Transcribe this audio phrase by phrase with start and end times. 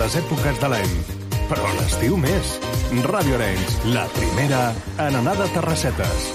[0.00, 0.92] les èpoques de l'any,
[1.50, 2.54] però l'estiu més.
[3.04, 4.60] Ràdio Arenys, la primera
[5.04, 6.28] en anar de terrassetes.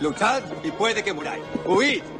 [0.00, 1.44] Luchad y puede que muráis.
[1.66, 2.19] Huid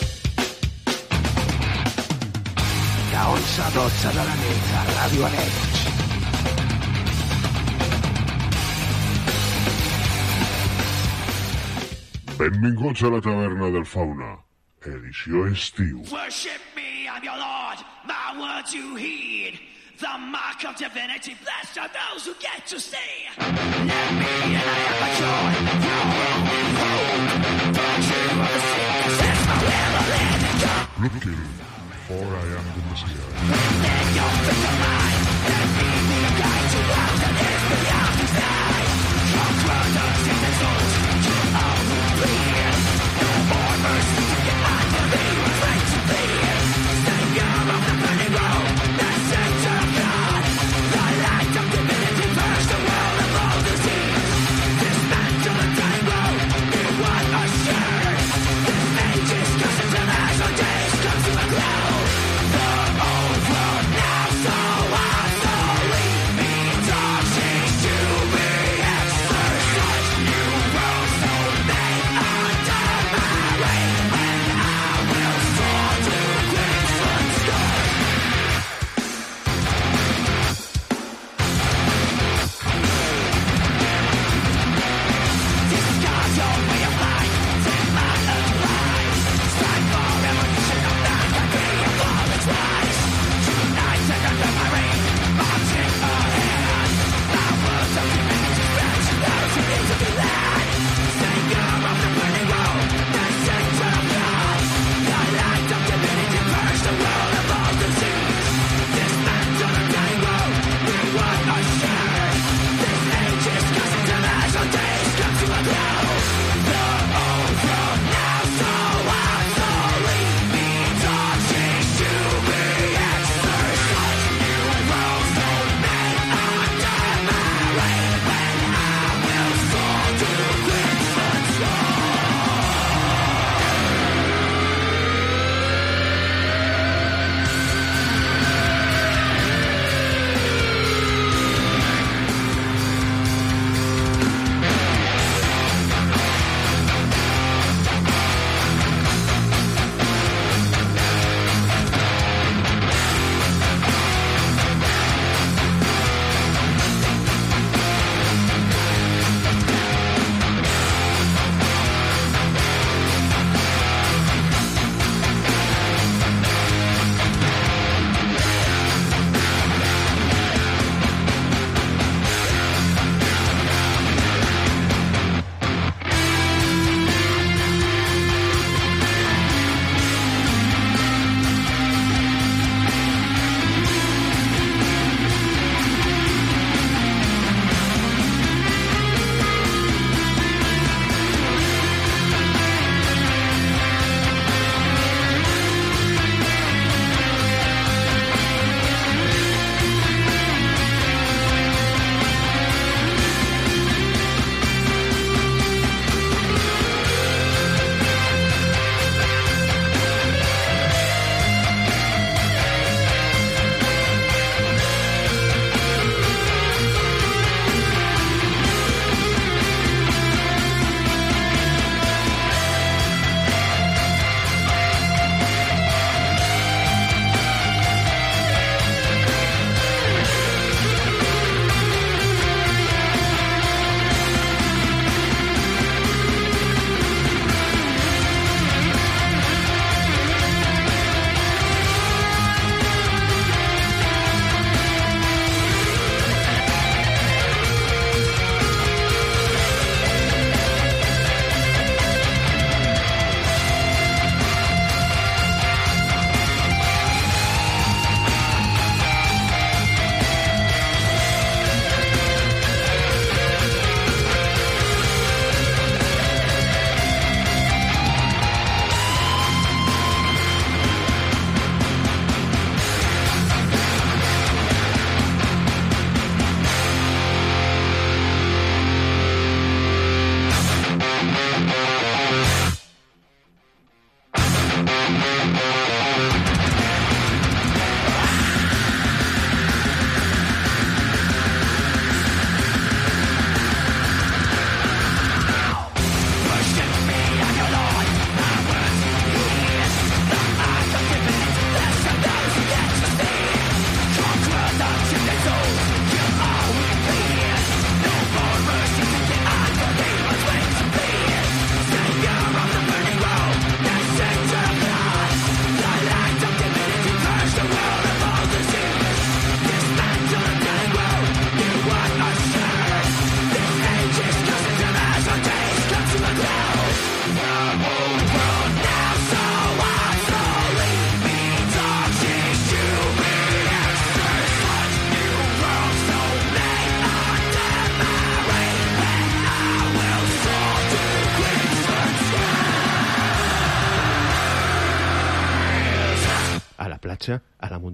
[3.21, 5.81] De 11 a 12 de la nit a Ràdio Arenys.
[12.39, 14.31] Benvinguts a la taverna del fauna,
[14.81, 16.01] edició estiu.
[16.09, 17.85] Worship me, I'm your lord.
[18.09, 19.59] My words you heed.
[19.99, 23.29] The mark of divinity, blessed are those who get to see.
[23.37, 23.53] Let
[24.17, 25.51] me and I have a joy.
[25.85, 27.29] Your only hope.
[27.77, 30.41] Virtue of the sickness is my will of living.
[31.05, 31.61] Looking
[32.07, 33.21] for I am there's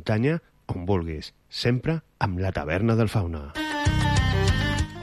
[0.07, 0.39] muntanya,
[0.71, 3.51] on vulguis, sempre amb la taverna del fauna.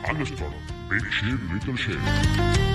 [0.09, 0.53] Alles klar,
[0.89, 2.74] Big Shit, Little Shit.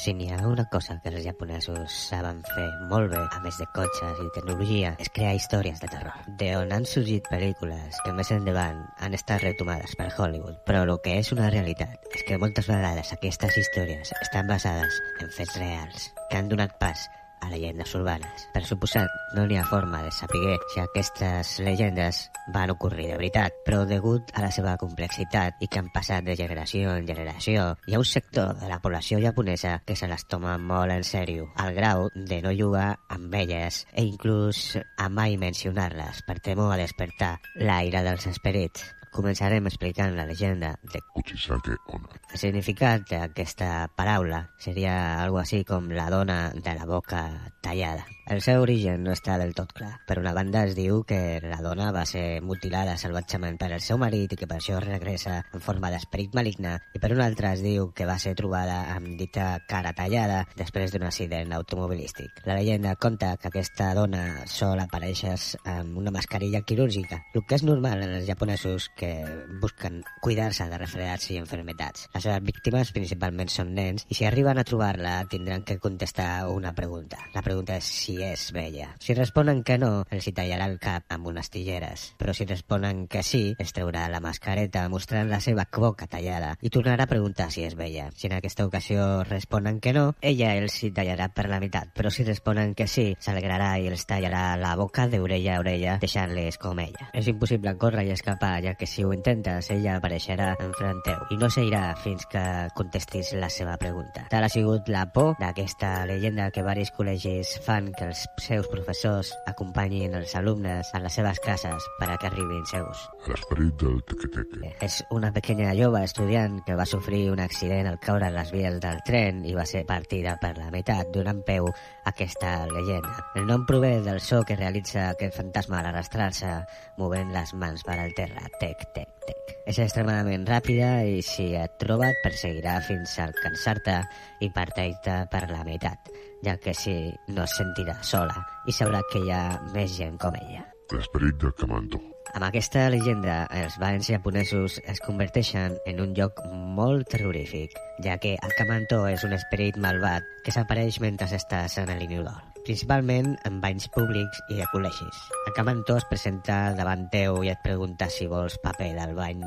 [0.00, 3.66] Si n'hi ha una cosa que els japonesos saben fer molt bé, a més de
[3.76, 8.32] cotxes i tecnologia, és crear històries de terror, de on han sorgit pel·lícules que més
[8.32, 10.56] endavant han estat retomades per Hollywood.
[10.64, 15.34] Però el que és una realitat és que moltes vegades aquestes històries estan basades en
[15.36, 17.04] fets reals que han donat pas
[17.44, 18.48] a llegendes urbanes.
[18.56, 23.54] Per suposat, no n'hi ha forma de saber si aquestes llegendes van ocórrer de veritat,
[23.64, 27.94] però degut a la seva complexitat i que han passat de generació en generació, hi
[27.94, 31.74] ha un sector de la població japonesa que se les toma molt en sèrio, al
[31.74, 37.36] grau de no jugar amb elles e inclús a mai mencionar-les per temor a despertar
[37.54, 38.90] l'aire dels esperits.
[39.10, 42.20] Començarem explicant la llegenda de Uchisake Onna.
[42.30, 47.24] el significat d'aquesta paraula seria algo així com la dona de la boca
[47.60, 48.06] tallada.
[48.30, 49.88] El seu origen no està del tot clar.
[50.06, 53.98] Per una banda es diu que la dona va ser mutilada salvatgement per el seu
[53.98, 57.64] marit i que per això regressa en forma d'esperit maligne i per una altra es
[57.64, 62.38] diu que va ser trobada amb dita cara tallada després d'un accident automobilístic.
[62.46, 65.34] La llegenda conta que aquesta dona sol aparèixer
[65.64, 69.10] amb una mascarilla quirúrgica, el que és normal en els japonesos que
[69.58, 72.06] busquen cuidar-se de refredats i enfermetats.
[72.14, 76.76] Les seves víctimes principalment són nens i si arriben a trobar-la tindran que contestar una
[76.78, 77.18] pregunta.
[77.34, 78.90] La pregunta és si és vella.
[79.00, 82.10] Si responen que no, els hi tallarà el cap amb unes tijeres.
[82.20, 86.68] Però si responen que sí, es treurà la mascareta mostrant la seva boca tallada i
[86.68, 88.10] tornarà a preguntar si és vella.
[88.16, 91.94] Si en aquesta ocasió responen que no, ella els hi tallarà per la meitat.
[91.96, 96.58] Però si responen que sí, s'alegrarà i els tallarà la boca d'orella a orella, deixant-les
[96.60, 97.08] com ella.
[97.16, 101.40] És impossible córrer i escapar, ja que si ho intentes, ella apareixerà enfront teu i
[101.40, 102.44] no s'irà fins que
[102.76, 104.26] contestis la seva pregunta.
[104.30, 109.30] Tal ha sigut la por d'aquesta llegenda que varis col·legis fan que els seus professors
[109.46, 113.04] acompanyin els alumnes a les seves cases per a que arribin seus.
[113.30, 114.72] L'esperit del teque-teque.
[114.82, 118.80] És una pequeña jove estudiant que va sofrir un accident al caure a les vies
[118.82, 121.74] del tren i va ser partida per la meitat, donant peu a
[122.10, 123.26] aquesta llegenda.
[123.38, 126.50] El nom prové del so que realitza aquest fantasma al arrastrar-se
[126.98, 128.48] movent les mans per al terra.
[128.58, 129.54] Tec, tec, tec.
[129.70, 134.00] És extremadament ràpida i si et troba et perseguirà fins a alcançar-te
[134.42, 136.10] i parteix-te per la meitat,
[136.44, 136.94] ja que si
[137.28, 139.42] no es sentirà sola i sabrà que hi ha
[139.74, 140.64] més gent com ella.
[140.90, 142.00] L'esperit del Camanto.
[142.34, 146.38] Amb aquesta llegenda, els banys japonesos es converteixen en un lloc
[146.78, 151.90] molt terrorífic, ja que el Kamanto és un esperit malvat que s'apareix mentre estàs en
[151.98, 152.38] l'inodor,
[152.70, 155.16] principalment en banys públics i de col·legis.
[155.48, 159.40] El Kamanto es presenta davant teu i et pregunta si vols paper del bany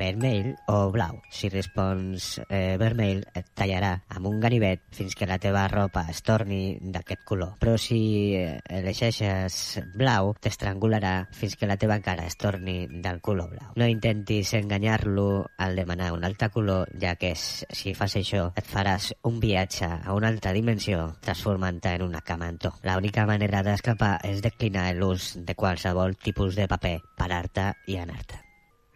[0.00, 1.18] vermell o blau.
[1.28, 6.22] Si respons eh, vermell, et tallarà amb un ganivet fins que la teva ropa es
[6.24, 7.52] torni d'aquest color.
[7.60, 8.00] Però si
[8.38, 9.58] eh, elegeixes
[10.00, 13.74] blau, t'estrangularà fins que la teva cara es torni del color blau.
[13.76, 15.28] No intentis enganyar-lo
[15.60, 19.84] al demanar un altre color, ja que s- si fas això et faràs un viatge
[20.00, 22.69] a una altra dimensió transformant-te en una camantó.
[22.82, 28.40] La única manera d'escapar és declinar l'ús de qualsevol tipus de paper, parar-te i anar-te.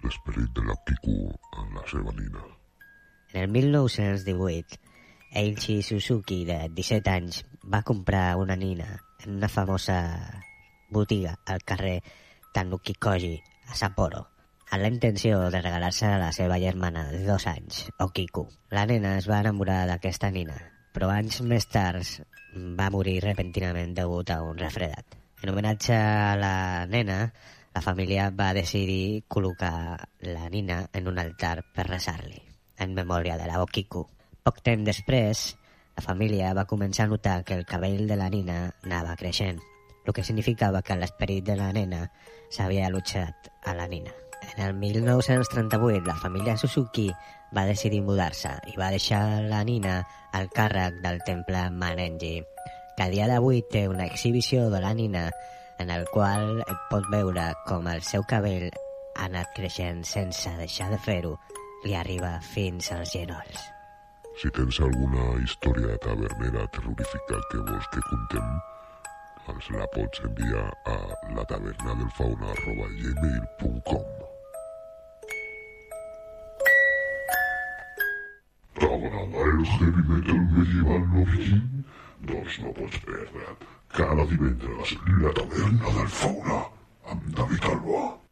[0.04, 1.16] L'esperit de la Kiku
[1.60, 2.42] en la seva nina.
[3.32, 4.78] En el 1918,
[5.34, 9.98] Eiichi Suzuki, de 17 anys, va comprar una nina en una famosa
[10.90, 12.02] botiga al carrer
[12.54, 13.34] Tanukikoji,
[13.66, 14.28] a Sapporo,
[14.70, 18.46] amb la intenció de regalar-se a la seva germana de dos anys, Okiku.
[18.70, 20.54] La nena es va enamorar d'aquesta nina,
[20.94, 22.06] però anys més tard
[22.54, 25.16] va morir repentinament degut a un refredat.
[25.42, 27.18] En homenatge a la nena,
[27.74, 29.98] la família va decidir col·locar
[30.30, 32.40] la nina en un altar per resar-li,
[32.78, 34.06] en memòria de la Okiku.
[34.46, 35.44] Poc temps després,
[35.96, 39.60] la família va començar a notar que el cabell de la nina anava creixent,
[40.04, 42.04] el que significava que l'esperit de la nena
[42.50, 44.14] s'havia allotjat a la nina.
[44.56, 47.08] En el 1938, la família Suzuki
[47.56, 50.02] va decidir mudar-se i va deixar la nina
[50.34, 52.36] al càrrec del temple Manenji,
[52.96, 55.28] que a dia d'avui té una exhibició de la nina
[55.78, 60.98] en el qual pot veure com el seu cabell ha anat creixent sense deixar de
[61.06, 61.36] fer-ho
[61.84, 63.70] li arriba fins als genolls.
[64.40, 68.52] Si tens alguna història tavernera terrorífica que vols que contem,
[69.54, 70.98] ens la pots enviar a
[71.38, 74.23] la taverna del fauna arroba gmail.com
[78.80, 81.84] T'agrada el heavy metal medieval no viking?
[82.26, 86.60] Doncs no pots perdre't cada divendres la taverna del fauna
[87.14, 88.23] amb David Alba.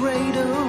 [0.00, 0.66] cradle.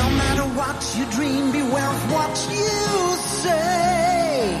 [0.00, 4.58] No matter what you dream, be well what you say.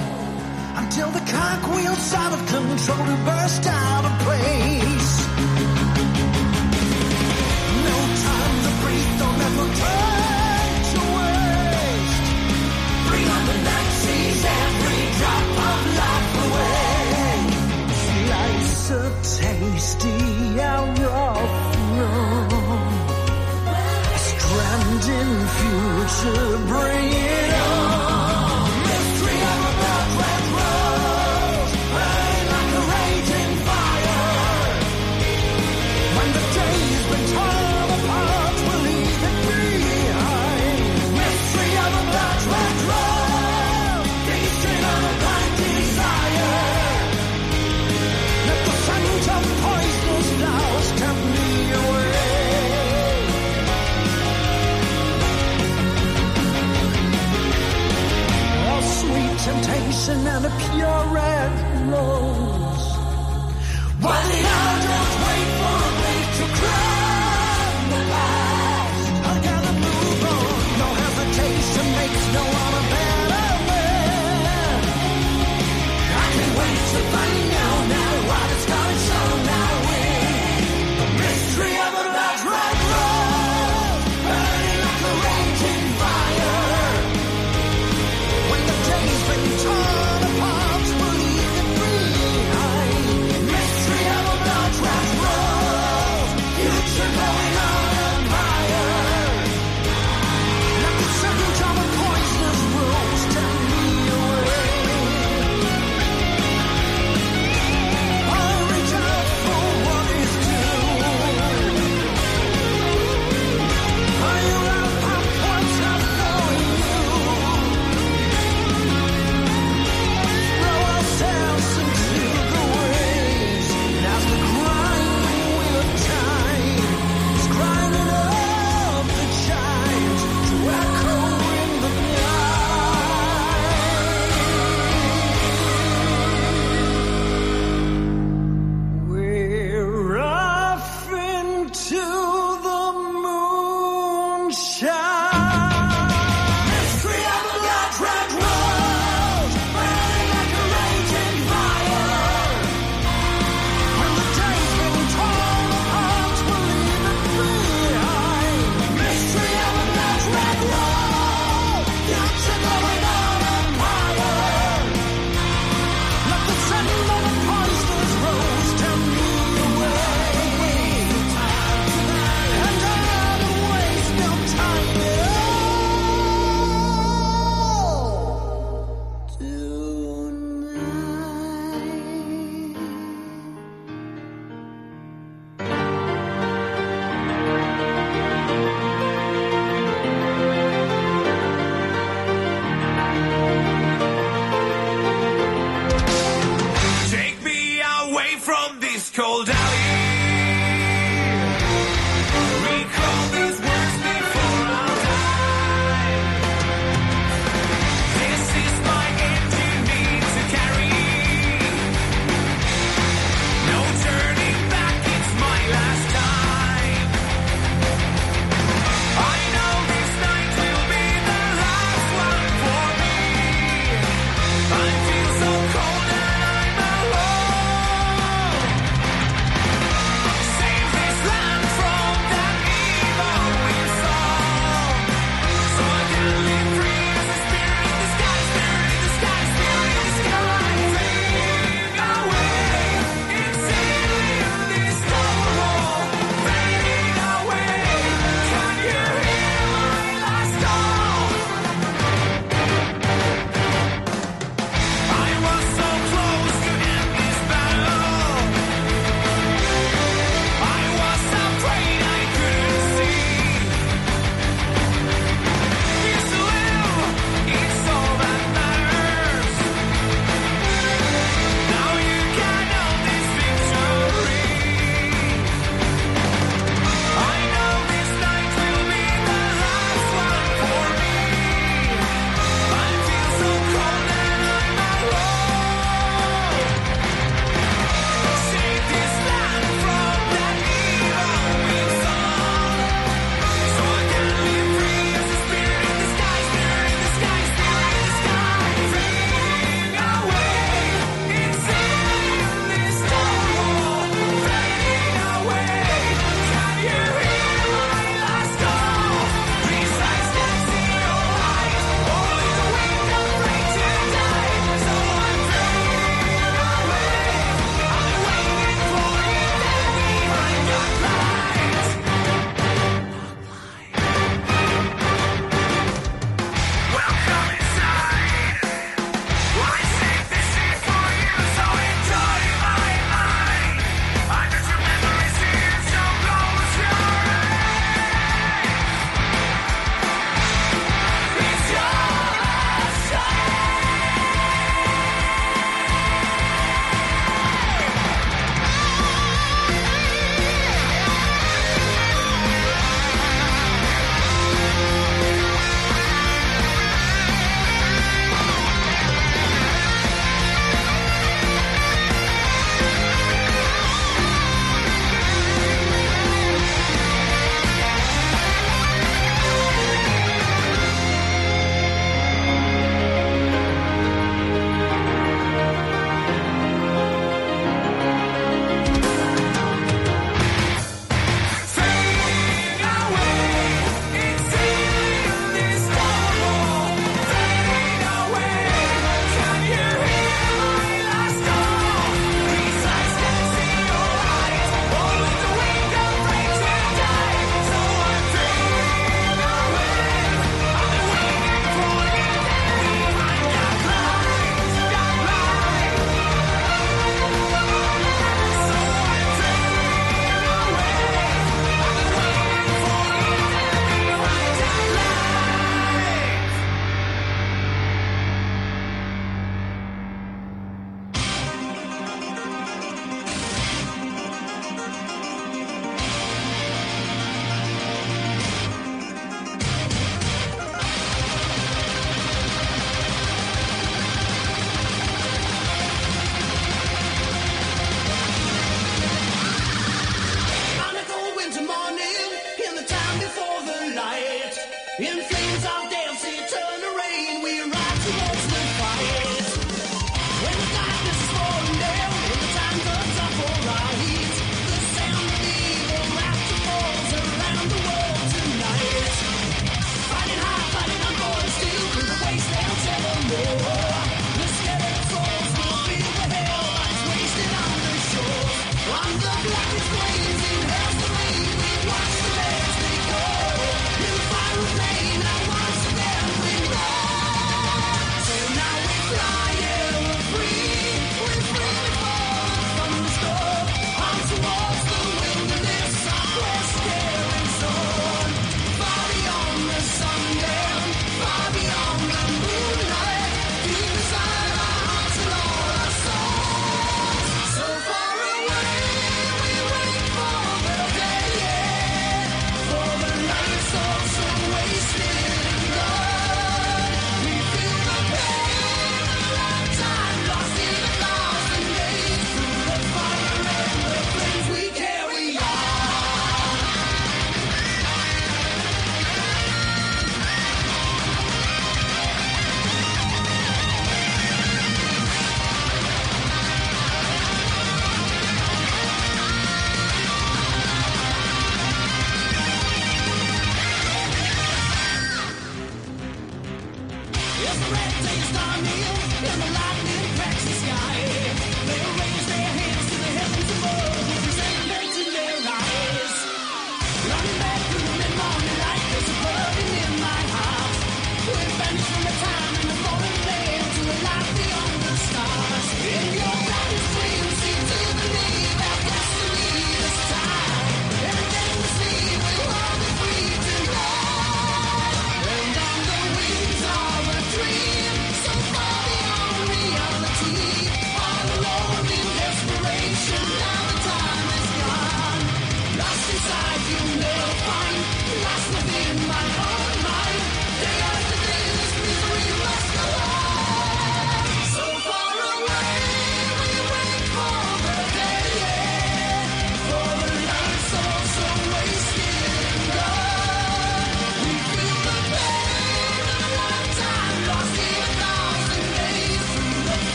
[0.76, 5.25] Until the cock wheels out of control to burst out of place.
[26.34, 27.55] to bring it
[60.06, 61.65] passion and a pure red.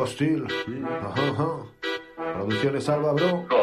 [0.00, 0.46] Tiempo hostil.
[1.02, 2.32] Ajá, ajá.
[2.34, 3.59] Producciones Alba, bro.